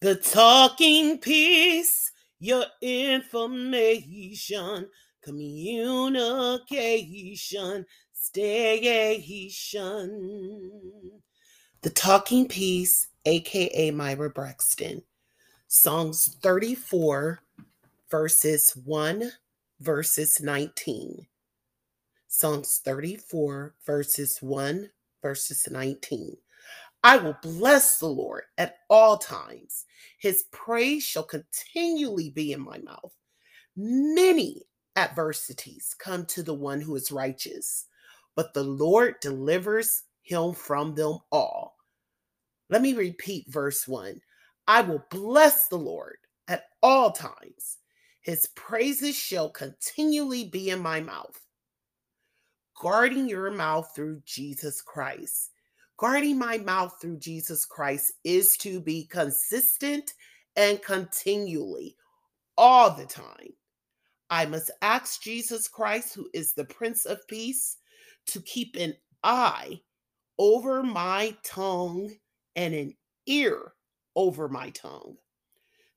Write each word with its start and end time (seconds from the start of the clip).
The 0.00 0.14
talking 0.14 1.18
piece, 1.18 2.12
your 2.38 2.64
information, 2.80 4.88
communication, 5.22 7.84
station. 8.14 10.08
The 11.82 11.90
talking 11.90 12.48
piece, 12.48 13.08
aka 13.26 13.90
Myra 13.90 14.30
Braxton, 14.30 15.02
Psalms 15.68 16.34
34, 16.42 17.42
verses 18.10 18.70
1, 18.82 19.30
verses 19.80 20.40
19. 20.40 21.26
Psalms 22.26 22.80
34, 22.82 23.74
verses 23.84 24.38
1, 24.40 24.88
verses 25.20 25.68
19. 25.70 26.38
I 27.02 27.16
will 27.16 27.36
bless 27.42 27.98
the 27.98 28.08
Lord 28.08 28.42
at 28.58 28.76
all 28.90 29.16
times. 29.16 29.86
His 30.18 30.44
praise 30.52 31.02
shall 31.02 31.24
continually 31.24 32.30
be 32.30 32.52
in 32.52 32.60
my 32.60 32.78
mouth. 32.78 33.14
Many 33.74 34.62
adversities 34.96 35.94
come 35.98 36.26
to 36.26 36.42
the 36.42 36.54
one 36.54 36.82
who 36.82 36.94
is 36.96 37.10
righteous, 37.10 37.86
but 38.36 38.52
the 38.52 38.64
Lord 38.64 39.14
delivers 39.22 40.02
him 40.22 40.52
from 40.52 40.94
them 40.94 41.18
all. 41.32 41.76
Let 42.68 42.82
me 42.82 42.92
repeat 42.92 43.46
verse 43.48 43.88
1. 43.88 44.20
I 44.68 44.82
will 44.82 45.04
bless 45.10 45.68
the 45.68 45.78
Lord 45.78 46.18
at 46.48 46.64
all 46.82 47.12
times. 47.12 47.78
His 48.20 48.48
praises 48.54 49.16
shall 49.16 49.48
continually 49.48 50.44
be 50.44 50.68
in 50.68 50.80
my 50.80 51.00
mouth. 51.00 51.40
Guarding 52.80 53.28
your 53.28 53.50
mouth 53.50 53.92
through 53.94 54.20
Jesus 54.26 54.82
Christ 54.82 55.50
guarding 56.00 56.38
my 56.38 56.56
mouth 56.56 56.96
through 56.98 57.18
Jesus 57.18 57.66
Christ 57.66 58.12
is 58.24 58.56
to 58.56 58.80
be 58.80 59.04
consistent 59.04 60.14
and 60.56 60.82
continually, 60.82 61.94
all 62.56 62.90
the 62.90 63.04
time. 63.04 63.52
I 64.30 64.46
must 64.46 64.70
ask 64.80 65.20
Jesus 65.20 65.68
Christ, 65.68 66.14
who 66.14 66.26
is 66.32 66.54
the 66.54 66.64
Prince 66.64 67.04
of 67.04 67.26
Peace, 67.28 67.76
to 68.28 68.40
keep 68.40 68.76
an 68.76 68.94
eye 69.22 69.78
over 70.38 70.82
my 70.82 71.36
tongue 71.44 72.10
and 72.56 72.72
an 72.72 72.94
ear 73.26 73.74
over 74.16 74.48
my 74.48 74.70
tongue. 74.70 75.16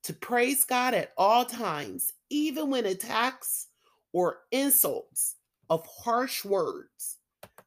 To 0.04 0.14
praise 0.14 0.66
God 0.66 0.94
at 0.94 1.14
all 1.18 1.46
times, 1.46 2.12
even 2.30 2.70
when 2.70 2.88
attacks 2.88 3.68
or 4.12 4.40
insults 4.52 5.38
of 5.70 5.88
harsh 5.88 6.44
words. 6.44 7.20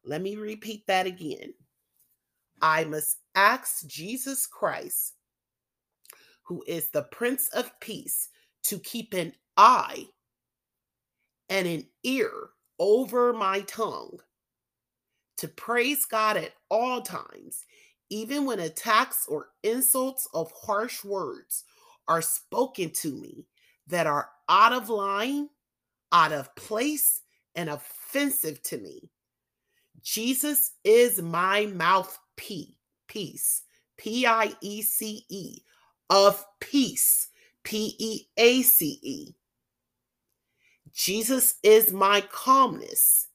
Let 0.05 0.20
me 0.20 0.37
repeat 0.37 0.87
that 0.87 1.07
again 1.07 1.55
I 2.62 2.85
must 2.85 3.19
ask 3.35 3.87
Jesus 3.87 4.47
Christ, 4.47 5.15
who 6.45 6.65
is 6.67 6.91
the 6.91 7.03
Prince 7.03 7.48
of 7.48 7.79
Peace, 7.81 8.29
to 8.65 8.79
keep 8.79 9.15
an 9.15 9.33
eye 9.57 10.07
and 11.48 11.67
an 11.67 11.87
ear 12.03 12.31
over 12.79 13.33
my 13.33 13.61
tongue, 13.63 14.19
to 15.39 15.48
praise 15.48 16.05
God 16.05 16.37
at 16.37 16.53
all 16.71 17.03
times, 17.03 17.65
even 18.11 18.45
when 18.45 18.61
attacks 18.61 19.27
or 19.29 19.48
insults 19.63 20.29
of 20.33 20.53
harsh 20.53 21.05
words 21.05 21.65
are 22.09 22.23
spoken 22.23 22.91
to 22.91 23.13
me 23.13 23.47
that 23.87 24.07
are 24.07 24.31
out 24.48 24.73
of 24.73 24.89
line, 24.89 25.48
out 26.13 26.33
of 26.33 26.55
place, 26.55 27.23
and 27.55 27.70
offensive 27.70 28.63
to 28.63 28.79
me. 28.79 29.11
Jesus 30.03 30.73
is 30.85 31.20
my 31.20 31.67
mouth 31.67 32.19
P, 32.37 32.79
peace, 33.09 33.62
P 33.97 34.27
I 34.27 34.53
E 34.61 34.83
C 34.83 35.25
E, 35.29 35.59
of 36.11 36.45
peace, 36.61 37.29
P 37.62 37.97
E 37.98 38.29
A 38.37 38.62
C 38.62 38.98
E. 39.03 39.34
Jesus 40.92 41.57
is 41.62 41.92
my 41.92 42.23
calmness 42.31 43.29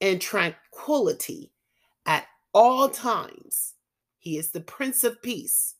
and 0.00 0.20
tranquility 0.20 1.52
at 2.06 2.26
all 2.54 2.88
times. 2.88 3.74
He 4.18 4.36
is 4.38 4.50
the 4.50 4.60
Prince 4.60 5.04
of 5.04 5.22
Peace 5.22 5.74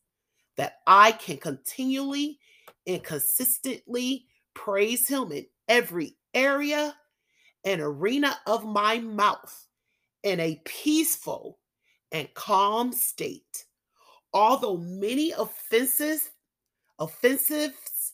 that 0.56 0.78
I 0.86 1.12
can 1.12 1.38
continually 1.38 2.38
and 2.86 3.02
consistently 3.02 4.26
praise 4.54 5.08
Him 5.08 5.32
in 5.32 5.46
every 5.68 6.16
area 6.34 6.94
and 7.64 7.80
arena 7.80 8.36
of 8.46 8.64
my 8.64 8.98
mouth 8.98 9.66
in 10.22 10.40
a 10.40 10.60
peaceful 10.64 11.58
and 12.12 12.32
calm 12.34 12.92
state. 12.92 13.64
Although 14.32 14.78
many 14.78 15.32
offenses, 15.32 16.30
offensives, 16.98 18.12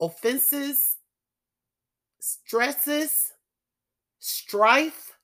offenses, 0.00 0.96
stresses, 2.20 3.32
strife, 4.18 5.16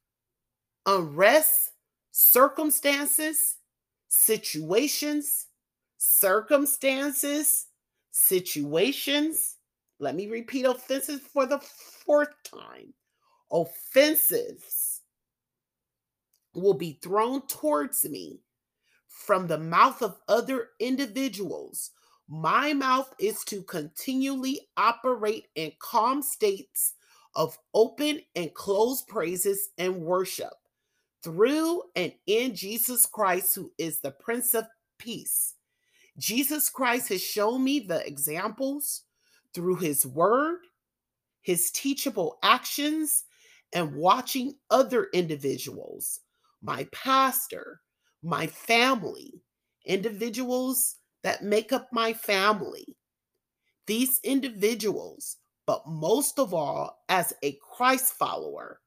unrest, 0.87 1.73
circumstances, 2.11 3.57
situations, 4.09 5.47
circumstances, 5.99 7.67
situations. 8.11 9.57
Let 9.99 10.15
me 10.15 10.27
repeat 10.27 10.65
offenses 10.65 11.21
for 11.21 11.47
the 11.47 11.59
fourth 11.59 12.35
time. 12.45 12.93
Offensives 13.51 14.86
will 16.57 16.75
be 16.75 16.99
thrown 17.03 17.47
towards 17.47 18.05
me 18.05 18.41
from 19.09 19.47
the 19.47 19.59
mouth 19.59 20.03
of 20.03 20.19
other 20.29 20.71
individuals. 20.81 21.91
My 22.29 22.73
mouth 22.73 23.15
is 23.21 23.45
to 23.45 23.63
continually 23.63 24.61
operate 24.77 25.47
in 25.55 25.73
calm 25.79 26.23
states 26.23 26.95
of 27.35 27.59
open 27.75 28.21
and 28.35 28.53
closed 28.55 29.07
praises 29.07 29.69
and 29.79 29.97
worship 29.97 30.53
through 31.23 31.83
and 31.95 32.13
in 32.27 32.55
Jesus 32.55 33.07
Christ, 33.07 33.55
who 33.55 33.73
is 33.79 34.01
the 34.01 34.11
Prince 34.11 34.55
of 34.55 34.67
Peace. 34.99 35.55
Jesus 36.19 36.71
Christ 36.71 37.09
has 37.11 37.23
shown 37.23 37.63
me 37.63 37.81
the 37.81 38.07
examples 38.07 39.03
through 39.53 39.77
his 39.77 40.07
word, 40.07 40.61
his 41.43 41.71
teachable 41.71 42.39
actions, 42.43 43.25
and 43.73 43.95
watching 43.95 44.55
other 44.71 45.09
individuals 45.13 46.21
my 46.67 46.89
pastor, 46.93 47.81
my 48.23 48.47
family, 48.49 49.41
individuals 49.85 50.97
that 51.23 51.45
make 51.45 51.73
up 51.73 51.89
my 51.93 52.13
family. 52.13 52.97
These 53.87 54.19
individuals, 54.25 55.37
but 55.65 55.87
most 55.87 56.41
of 56.41 56.53
all, 56.53 57.05
as 57.09 57.33
a 57.45 57.57
Christ 57.63 58.15
follower, 58.15 58.81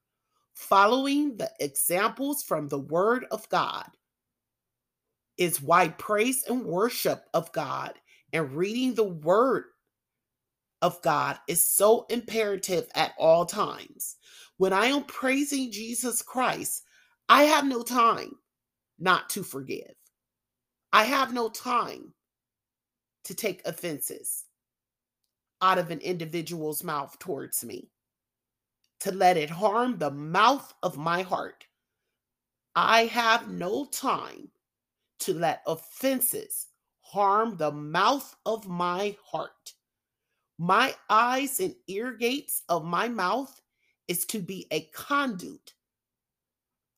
following 0.52 1.38
the 1.38 1.50
examples 1.58 2.42
from 2.42 2.68
the 2.68 2.78
Word 2.78 3.24
of 3.30 3.48
God, 3.48 3.88
is 5.38 5.62
why 5.62 5.88
praise 5.88 6.44
and 6.48 6.66
worship 6.66 7.24
of 7.32 7.50
God 7.52 7.94
and 8.34 8.52
reading 8.52 8.94
the 8.94 9.04
Word 9.04 9.64
of 10.82 11.00
God 11.00 11.38
is 11.48 11.66
so 11.66 12.04
imperative 12.10 12.88
at 12.94 13.12
all 13.18 13.46
times. 13.46 14.16
When 14.58 14.74
I 14.74 14.86
am 14.86 15.04
praising 15.04 15.72
Jesus 15.72 16.20
Christ, 16.20 16.82
I 17.30 17.44
have 17.44 17.64
no 17.64 17.82
time 17.84 18.34
not 18.98 19.30
to 19.30 19.44
forgive. 19.44 19.94
I 20.92 21.04
have 21.04 21.32
no 21.32 21.48
time 21.48 22.12
to 23.22 23.34
take 23.36 23.62
offenses 23.64 24.46
out 25.62 25.78
of 25.78 25.92
an 25.92 26.00
individual's 26.00 26.82
mouth 26.82 27.16
towards 27.20 27.64
me, 27.64 27.88
to 28.98 29.12
let 29.12 29.36
it 29.36 29.48
harm 29.48 29.96
the 29.96 30.10
mouth 30.10 30.74
of 30.82 30.98
my 30.98 31.22
heart. 31.22 31.64
I 32.74 33.04
have 33.04 33.48
no 33.48 33.84
time 33.84 34.50
to 35.20 35.32
let 35.32 35.62
offenses 35.68 36.66
harm 37.00 37.56
the 37.56 37.70
mouth 37.70 38.34
of 38.44 38.66
my 38.66 39.16
heart. 39.24 39.74
My 40.58 40.96
eyes 41.08 41.60
and 41.60 41.76
ear 41.86 42.10
gates 42.10 42.64
of 42.68 42.84
my 42.84 43.06
mouth 43.06 43.60
is 44.08 44.24
to 44.26 44.40
be 44.40 44.66
a 44.72 44.80
conduit 44.92 45.74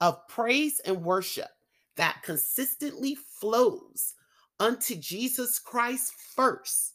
of 0.02 0.26
praise 0.26 0.80
and 0.80 1.04
worship 1.04 1.48
that 1.96 2.20
consistently 2.24 3.14
flows 3.14 4.14
unto 4.58 4.96
Jesus 4.96 5.60
Christ 5.60 6.12
first 6.34 6.94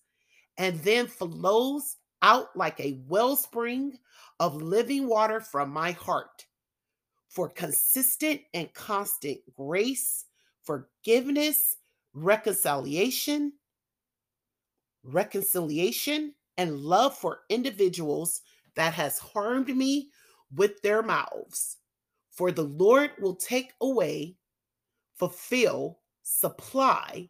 and 0.57 0.77
then 0.81 1.07
flows 1.07 1.95
out 2.21 2.50
like 2.54 2.77
a 2.81 3.00
wellspring 3.07 3.98
of 4.42 4.62
living 4.62 5.07
water 5.07 5.39
from 5.39 5.69
my 5.69 5.92
heart 5.92 6.45
for 7.30 7.48
consistent 7.48 8.42
and 8.54 8.74
constant 8.74 9.39
grace, 9.56 10.25
forgiveness, 10.63 11.77
reconciliation, 12.13 13.54
reconciliation 15.06 16.33
and 16.57 16.77
love 16.77 17.18
for 17.18 17.39
individuals 17.50 18.42
that 18.75 18.94
has 18.94 19.18
harmed 19.18 19.74
me 19.74 20.09
with 20.54 20.81
their 20.81 21.01
mouths 21.01 21.77
for 22.37 22.51
the 22.51 22.63
Lord 22.63 23.11
will 23.19 23.35
take 23.35 23.73
away, 23.81 24.35
fulfill, 25.15 25.99
supply, 26.21 27.29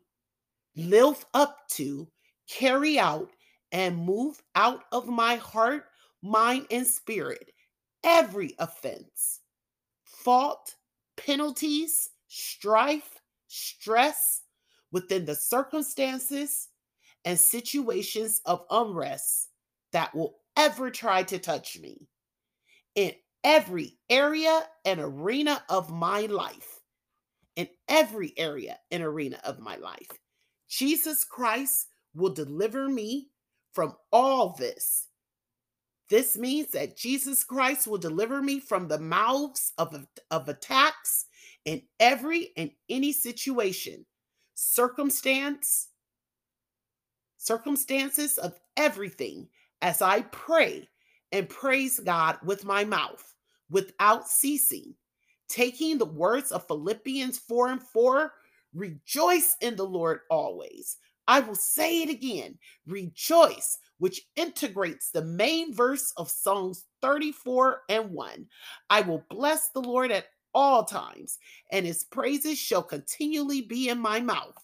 live 0.75 1.25
up 1.33 1.59
to, 1.69 2.09
carry 2.50 3.00
out, 3.00 3.31
and 3.71 3.98
move 3.98 4.42
out 4.56 4.83
of 4.92 5.07
my 5.07 5.38
heart, 5.38 5.86
mind, 6.21 6.68
and 6.71 6.86
spirit 6.86 7.51
every 8.04 8.54
offense, 8.59 9.42
fault, 10.04 10.75
penalties, 11.15 12.09
strife, 12.27 13.21
stress 13.48 14.44
within 14.92 15.25
the 15.25 15.36
circumstances 15.36 16.68
and 17.25 17.39
situations 17.39 18.42
of 18.45 18.65
unrest 18.71 19.50
that 19.92 20.13
will 20.13 20.36
ever 20.57 20.92
try 20.92 21.24
to 21.24 21.39
touch 21.39 21.80
me. 21.80 22.07
In 22.95 23.13
every 23.48 23.98
area 24.10 24.62
and 24.84 25.00
arena 25.00 25.64
of 25.70 25.90
my 25.90 26.26
life. 26.26 26.82
In 27.56 27.70
every 27.88 28.34
area 28.38 28.78
and 28.92 29.02
arena 29.02 29.40
of 29.44 29.60
my 29.60 29.78
life. 29.78 30.12
Jesus 30.70 31.24
Christ 31.24 31.88
will 32.14 32.34
deliver 32.34 32.90
me 32.90 33.30
from 33.74 33.96
all 34.12 34.54
this. 34.60 35.08
This 36.10 36.38
means 36.38 36.72
that 36.72 36.98
Jesus 36.98 37.44
Christ 37.44 37.88
will 37.88 37.98
deliver 37.98 38.42
me 38.42 38.60
from 38.60 38.88
the 38.88 39.00
mouths 39.00 39.72
of, 39.78 40.06
of 40.30 40.50
attacks 40.50 41.26
in 41.64 41.82
every 42.02 42.52
and 42.58 42.70
any 42.90 43.14
situation, 43.14 44.06
circumstance, 44.56 45.88
circumstances 47.38 48.38
of 48.38 48.60
everything 48.76 49.48
as 49.82 50.02
I 50.02 50.22
pray 50.22 50.90
and 51.32 51.50
praise 51.50 52.00
God 52.00 52.38
with 52.44 52.66
my 52.66 52.84
mouth 52.84 53.34
without 53.69 54.28
ceasing, 54.28 54.94
taking 55.50 55.98
the 55.98 56.06
words 56.06 56.52
of 56.52 56.68
Philippians 56.68 57.38
4 57.40 57.69
and 57.69 57.84
4 57.84 58.34
rejoice 58.74 59.56
in 59.62 59.75
the 59.75 59.86
Lord 59.86 60.22
always. 60.30 60.98
I 61.28 61.42
will 61.42 61.56
say 61.56 62.04
it 62.04 62.10
again 62.10 62.58
rejoice, 62.86 63.80
which 63.98 64.22
integrates 64.36 65.12
the 65.12 65.24
main 65.24 65.74
verse 65.74 66.14
of 66.18 66.30
Psalms 66.30 66.86
34 67.02 67.81
and 67.90 68.12
1. 68.12 68.46
I 68.90 69.02
will 69.02 69.24
bless 69.30 69.69
the 69.69 69.81
Lord 69.81 70.12
at 70.12 70.28
all 70.54 70.84
times, 70.86 71.38
and 71.72 71.86
his 71.86 72.06
praises 72.06 72.58
shall 72.58 72.84
continually 72.84 73.62
be 73.62 73.90
in 73.90 74.00
my 74.00 74.19
mouth. 74.19 74.56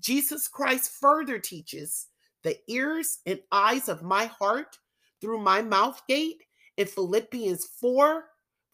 Jesus 0.00 0.48
Christ 0.48 0.92
further 1.00 1.38
teaches 1.38 2.08
the 2.42 2.58
ears 2.68 3.20
and 3.24 3.40
eyes 3.50 3.88
of 3.88 4.02
my 4.02 4.26
heart 4.26 4.78
through 5.20 5.38
my 5.38 5.62
mouth 5.62 6.02
gate 6.06 6.42
in 6.76 6.86
Philippians 6.86 7.64
4, 7.80 8.24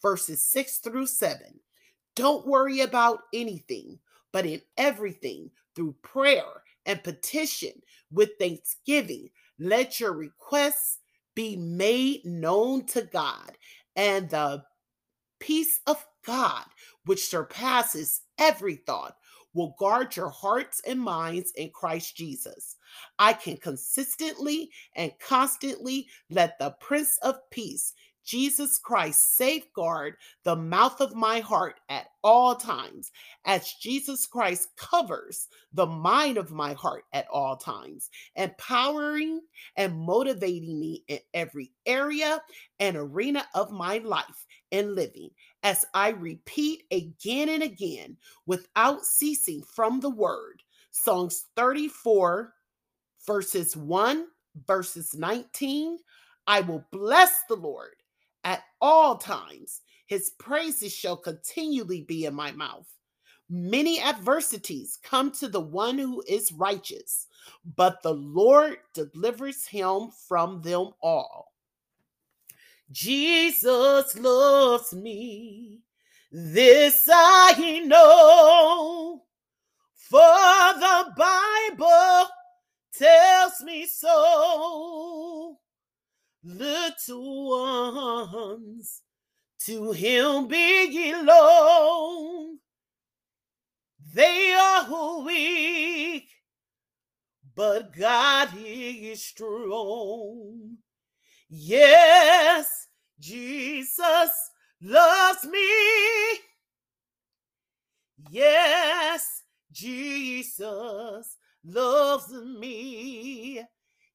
verses 0.01 0.43
6 0.43 0.79
through 0.79 1.05
7. 1.05 1.59
Don't 2.15 2.47
worry 2.47 2.81
about 2.81 3.19
anything, 3.33 3.99
but 4.31 4.45
in 4.45 4.61
everything, 4.77 5.49
through 5.75 5.95
prayer 6.01 6.63
and 6.85 7.03
petition 7.03 7.71
with 8.11 8.31
thanksgiving, 8.39 9.29
let 9.59 9.99
your 9.99 10.13
requests 10.13 10.99
be 11.35 11.55
made 11.55 12.25
known 12.25 12.85
to 12.87 13.03
God, 13.03 13.57
and 13.95 14.29
the 14.29 14.63
peace 15.39 15.79
of 15.87 16.05
God, 16.25 16.65
which 17.05 17.27
surpasses 17.27 18.21
every 18.37 18.75
thought, 18.75 19.15
will 19.53 19.75
guard 19.79 20.15
your 20.15 20.29
hearts 20.29 20.81
and 20.87 20.99
minds 20.99 21.51
in 21.55 21.69
Christ 21.71 22.15
Jesus. 22.15 22.77
I 23.19 23.33
can 23.33 23.57
consistently 23.57 24.71
and 24.95 25.11
constantly 25.19 26.07
let 26.29 26.57
the 26.59 26.71
Prince 26.79 27.17
of 27.21 27.35
Peace, 27.49 27.93
Jesus 28.31 28.79
Christ, 28.79 29.35
safeguard 29.35 30.15
the 30.45 30.55
mouth 30.55 31.01
of 31.01 31.13
my 31.13 31.41
heart 31.41 31.81
at 31.89 32.05
all 32.23 32.55
times, 32.55 33.11
as 33.43 33.73
Jesus 33.73 34.25
Christ 34.25 34.69
covers 34.77 35.49
the 35.73 35.85
mind 35.85 36.37
of 36.37 36.49
my 36.49 36.71
heart 36.71 37.03
at 37.11 37.27
all 37.29 37.57
times, 37.57 38.09
empowering 38.37 39.41
and 39.75 39.99
motivating 39.99 40.79
me 40.79 41.03
in 41.09 41.19
every 41.33 41.73
area 41.85 42.41
and 42.79 42.95
arena 42.95 43.43
of 43.53 43.69
my 43.69 43.97
life 43.97 44.45
and 44.71 44.95
living 44.95 45.29
as 45.63 45.83
I 45.93 46.11
repeat 46.11 46.83
again 46.89 47.49
and 47.49 47.63
again 47.63 48.15
without 48.45 49.03
ceasing 49.03 49.61
from 49.61 49.99
the 49.99 50.09
word. 50.09 50.63
Psalms 50.91 51.47
34, 51.57 52.53
verses 53.27 53.75
1, 53.75 54.27
verses 54.65 55.13
19. 55.13 55.97
I 56.47 56.61
will 56.61 56.85
bless 56.91 57.43
the 57.49 57.55
Lord 57.55 57.95
at 58.43 58.63
all 58.81 59.17
times. 59.17 59.81
His 60.07 60.31
praises 60.39 60.93
shall 60.93 61.17
continually 61.17 62.01
be 62.01 62.25
in 62.25 62.33
my 62.33 62.51
mouth. 62.51 62.87
Many 63.49 64.01
adversities 64.01 64.97
come 65.03 65.31
to 65.33 65.47
the 65.49 65.59
one 65.59 65.97
who 65.97 66.23
is 66.27 66.53
righteous, 66.53 67.27
but 67.75 68.01
the 68.01 68.13
Lord 68.13 68.77
delivers 68.93 69.65
him 69.65 70.09
from 70.27 70.61
them 70.61 70.91
all. 71.01 71.51
Jesus 72.91 74.17
loves 74.17 74.93
me. 74.93 75.81
This 76.31 77.09
I 77.11 77.81
know, 77.85 79.23
for 79.93 80.19
the 80.19 81.13
Bible 81.17 82.29
tells 82.93 83.61
me 83.63 83.85
so. 83.85 85.57
Little 86.43 87.49
ones 88.29 89.01
to 89.65 89.91
him 89.91 90.47
belong. 90.47 92.57
They 94.13 94.53
are 94.53 95.23
weak, 95.23 96.27
but 97.55 97.95
God 97.95 98.49
is 98.57 99.23
strong. 99.23 100.77
Yes, 101.47 102.87
Jesus 103.19 104.31
loves 104.81 105.45
me. 105.45 106.39
Yes, 108.31 109.43
Jesus 109.71 111.37
loves 111.63 112.31
me. 112.31 113.63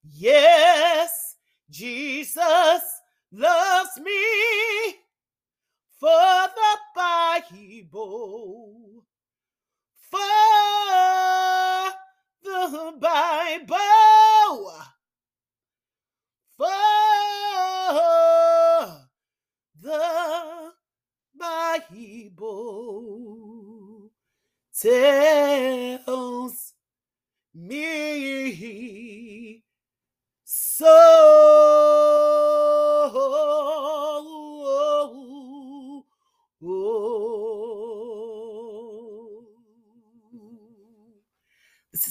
Yes, 0.03 1.26
Jesus 1.71 2.83
loves 3.33 3.99
me. 4.03 4.97
For 5.99 6.09
the 6.09 6.79
Bible, 6.95 9.03
for 10.11 10.19
the 12.45 12.93
Bible, 13.01 14.73
for 16.57 16.67
the 19.81 20.73
Bible 21.39 22.77
tells 24.79 26.75
me 27.55 29.63
so. 30.45 31.46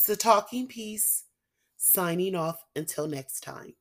A 0.10 0.16
talking 0.16 0.68
piece 0.68 1.24
signing 1.78 2.36
off 2.36 2.64
until 2.76 3.08
next 3.08 3.42
time. 3.42 3.74